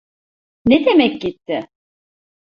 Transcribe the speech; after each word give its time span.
Ne 0.65 0.85
demek 0.85 1.21
gitti? 1.21 1.69